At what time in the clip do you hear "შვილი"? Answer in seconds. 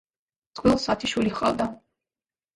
1.13-1.35